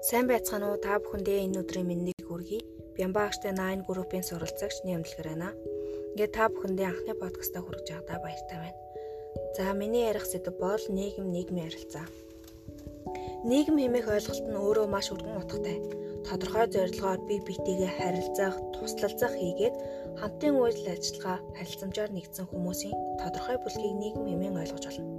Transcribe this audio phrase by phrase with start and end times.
[0.00, 0.80] Сайн байцгаана уу?
[0.80, 2.64] Та бүхэндээ энэ өдрийн мэндийг хүргэе.
[2.96, 5.52] Бямбаагчтай 9 группийн суралцагч Нямдлгэр байна.
[6.16, 8.80] Ингээд та бүхэндээ анхны подкастаа хүргэж байгаадаа баяртай байна.
[9.52, 12.08] За миний ярих сэдэв бол нийгэм нийгмийн харилцаа.
[13.44, 15.76] Нийгэм хэмээх ойлголт нь өөрөө маш өргөн утгатай.
[16.24, 19.76] Тодорхой зорилгоор бие биетэйгээ харилцах, туслалцах хийгээд
[20.16, 25.12] хамтын үйл ажиллагаа харилцамжаар нэгдсэн хүмүүсийн тодорхой бүлгийг нийгэм хэмээн ойлгож байна.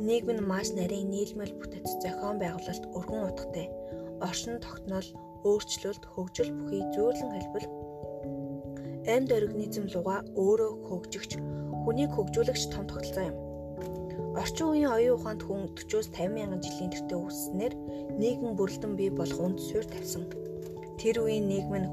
[0.00, 3.68] Нийгэм нь маш нарийн нийлмэл бүтэц зохион байгуулалт өргөн утгатай
[4.20, 5.08] оршин тогтнол,
[5.48, 7.68] өөрчлөлт, хөгжил бүхий зөөрлөн хэлбэл
[9.08, 11.32] амьд организм луга өөрөө хөгжигч,
[11.82, 13.36] хүнийг хөгжүүлэгч том тогтолцоо юм.
[14.36, 17.74] Орчин үеийн оюун ухаанд хүн 40-50 мянган жилийн тэртээ үүснээр
[18.20, 20.28] нийгэм бүрэлдэн бий болох үнд суурь тавьсан.
[21.00, 21.90] Тэр үеийн нийгэм нь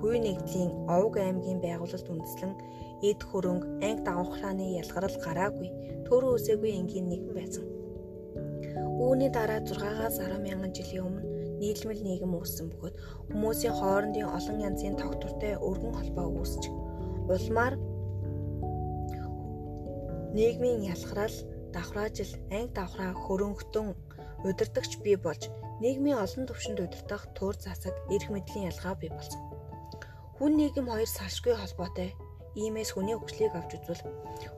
[0.00, 2.52] хүй нэгдлийн овг аймгийн байгуулалт үндэслэн
[3.06, 5.68] эд хөрөнгө, анги давхрааны ялгарл гараагүй,
[6.08, 7.64] төрөө үсээгүй энгийн нийгэм байсан.
[8.98, 12.96] Үүний дараа 6-аас 10 мянган жилийн өмнө нийлмэл нийгэм үүссэн бөгөөд
[13.30, 16.62] хүмүүсийн хоорондын олон янзын тогтвортой өргөн холбоо үүсч
[17.30, 17.74] улмаар
[20.34, 21.36] нийгмийн ялгарал,
[21.74, 23.86] давхраажил, анги давхраа хөрөнгөтөн
[24.48, 25.42] удирдахч бий болж
[25.82, 29.40] нийгмийн олон төвшөнд удирдах тур засаг, эрх мэдлийн ялгаа бий болсон.
[30.38, 32.10] Хүн нийгэм хоёр салшгүй холбоотой.
[32.54, 34.02] Иймээс хүний хөгжлийг авч үзвэл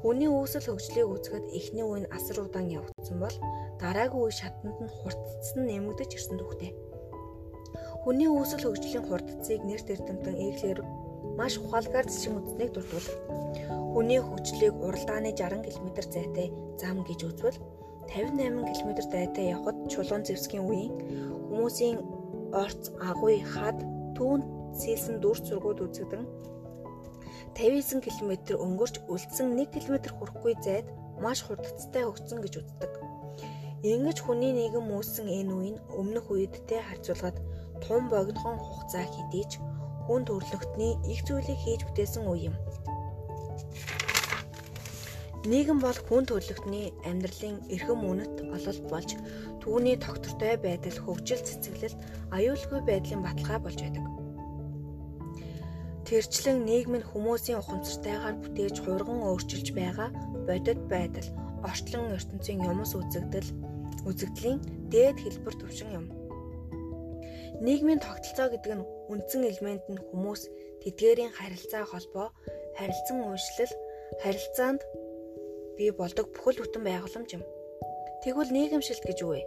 [0.03, 3.37] хүний үүсэл хөгжлийг үзэхэд эхний үе нь асар удаан явагдсан бол
[3.79, 6.75] дараагийн үе шатанд нь хурцсан нэмэгдэж ирсэн түүхтэй.
[8.03, 10.79] Хүний үүсэл хөгжлийн хурдцыг нэр төртөмтөн эглэр
[11.39, 13.09] маш ухаалгаар зэшин үзснийг дурдвал
[13.95, 16.49] хүний хөгжлийг уралдааны 60 км зайтай
[16.81, 17.59] зам гэж үзвэл
[18.11, 20.93] 58 км зайтай явхад чулуун зэвсгийн үеийн
[21.49, 21.99] хүмүүсийн
[22.55, 23.79] орц агуй хад
[24.17, 24.41] түүн
[24.79, 26.23] сэлсэн дүр зургууд үзэгдэн
[27.55, 28.33] 59 км
[28.67, 30.87] өнгөрч үлдсэн 1 км хүрэхгүй зайд
[31.23, 32.93] маш хурдцтай хөгжсөн гэж үздэг.
[33.87, 37.37] Ингэж хүний нийгэм үүссэн энэ үеийн өмнөх үедтэй харьцуулахад
[37.85, 39.53] тун богдхон хугацаа хэдий ч
[40.07, 42.57] хүн төрлөختний их зүйлийг хийж бүтээсэн үе юм.
[45.45, 49.11] Нийгэм бол хүн төрлөختний амьдралын эрхэм үнэт олол болж
[49.61, 52.01] түүний тогтвортой байдал хөгжил цэцгэлэлт
[52.33, 54.05] аюулгүй байдлын баталгаа болж байдаг.
[56.09, 60.09] Тэрчлэн нийгэм нь хүмүүсийн ухамсартайгаар бүтээж хурган өөрчилж байгаа
[60.49, 61.29] бодит байдал,
[61.61, 63.49] орчлон ертөнцийн юмс үзэгдэл,
[64.09, 64.61] үзэгдлийн
[64.93, 66.24] дээд хэлбэр төвшин юм.
[67.63, 70.43] Нийгмийн тогтолцоо гэдэг нь үндсэн элемент нь хүмүүс
[70.83, 72.35] тэдгээрийн харилцаа холбоо,
[72.75, 73.75] харилцан уншлал,
[74.19, 74.83] харилцаанд
[75.79, 77.45] бий болдог бүхэл бүтэн байгууламж юм.
[78.27, 79.43] Тэгвэл нийгэмшилт гэж юу вэ?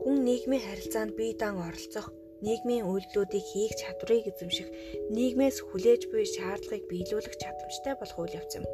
[0.00, 2.08] Хүн нийгмийн харилцаанд бие даан оролцох,
[2.40, 4.68] нийгмийн үйлдэлүүдийг хийх чадварыг эзэмших,
[5.12, 8.64] нийгмээс хүлээж буй шаардлагыг биелүүлэх чадамжтай болох үйл явц юм.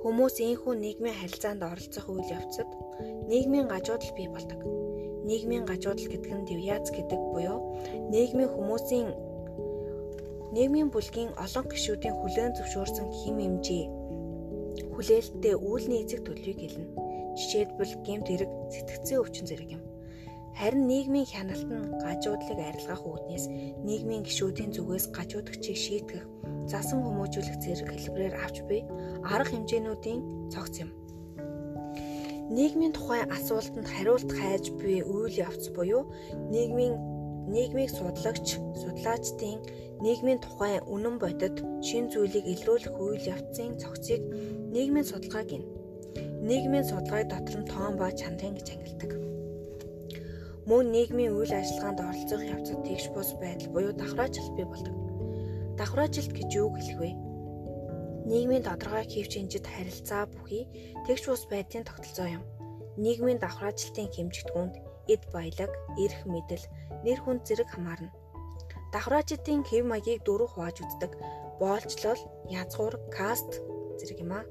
[0.00, 2.70] Хүмүүс ийхүү нийгмийн харилцаанд оролцох үйл явцад
[3.28, 4.60] нийгмийн гажуудал бий болдог
[5.28, 7.58] нийгмийн гажуудал гэдэг нь девиац гэдэг буюу
[8.12, 9.08] нийгмийн хүмүүсийн
[10.56, 13.84] нийгмийн бүлгийн олон гишүүдийн хүлээн зөвшөөрсөн хим хэмжээ
[14.92, 16.86] хүлээлттэй үүлний эзэг төлөвийг хэлнэ.
[17.36, 19.82] Жишээлбэл гэмт хэрэг, сэтгцэн өвчин зэрэг юм.
[20.52, 23.44] Харин нийгмийн хяналт нь гажуудлыг арилгах үүднээс
[23.88, 26.24] нийгмийн гишүүдийн зүгээс гажуудагчийг шийтгэх,
[26.68, 28.84] засан хүмүүжүүлэх зэрэг хэлбэрээр авч буй
[29.24, 31.01] арга хэмжээнүүдийн цогц юм
[32.50, 36.10] нийгмийн тухай асуултанд хариулт хайж буй үйл явц буюу
[36.50, 36.94] нийгмийн
[37.54, 39.58] нийгмийг судлагч, судлаачдын
[40.02, 44.22] нийгмийн тухай үнэн бодит шин зүйлийг илрүүлэх үйл явцын цогцыг
[44.74, 45.64] нийгмийн судалгаа гин.
[46.42, 49.10] Нийгмийн судалгааг дотор нь тоон ба чанарын гэж ангилдаг.
[50.66, 54.94] Мөн нийгмийн үйл ажиллагаанд оролцох явцад тэгш бус байдал буюу давхраажилт бий болдог.
[55.78, 57.10] Давхраажилт гэж юу хэлэх вэ?
[58.30, 60.64] Нийгмийн тодорхой хэвчинжид харилцаа бүхий
[61.06, 62.44] тэгш бус байдлын тогтолцоо юм.
[63.02, 64.74] Нийгмийн давхраажилтын хэмжигдэхүүнд
[65.12, 66.64] эд баялаг, эрх мэдэл,
[67.04, 68.14] нэр хүнд зэрэг хамаарна.
[68.92, 71.12] Давхраажилтын хэв маягийг дөрөв хувааж үздэг.
[71.58, 72.22] Боолчлол,
[72.60, 73.50] язгуур, каст
[73.98, 74.44] зэрэг юм аа.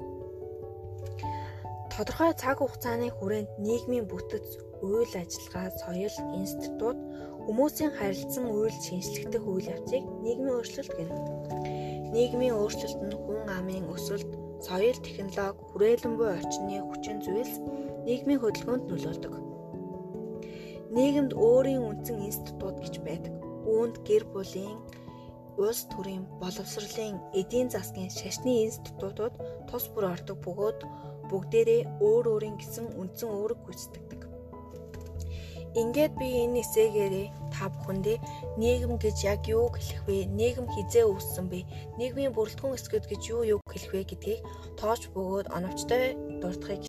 [1.94, 4.47] Тодорхой цаг хугацааны хүрээнд нийгмийн бүтэц,
[4.83, 6.97] үйл ажиллагаа, соёл, институт,
[7.45, 11.15] хүмүүсийн харилцан үйл шинжлэхдэх үйл явцыг нийгмийн өөрчлөлт гэнэ.
[12.12, 17.56] Нийгмийн өөрчлөлт нь хүн амын өсөлт, соёл, технологи, хүрээлэн буй орчны хүчин зүйлс
[18.06, 19.34] нийгмийн хөдөлгөөнд нөлөөлдөг.
[20.92, 23.34] Нийгэмд өөрийн үндсэн институт гэж байдаг.
[23.63, 24.80] Үүнд гэр бүлийн,
[25.56, 29.36] улс төрийн, боловсролын, эдийн засгийн шашны институтууд
[29.72, 30.80] тус бүр ордог бөгөөд
[31.31, 34.31] бүгдээрээ өөр өөрийн гэсэн үндсэн үүрэг гүйцэтгэдэг.
[35.75, 38.18] Ингээд би энэ эсээгээрээ та бүхэндээ
[38.59, 40.27] нийгэм гэж яг юу хэлэх вэ?
[40.39, 41.68] Нийгэм хизээ үүссэн бэ?
[42.00, 44.39] Нийгмийн бүрэлдэхүүн эсгүүд гэж юу юу хэлэх вэ гэдгийг
[44.79, 46.79] тоож бөгөөд оновчтой дурдахыг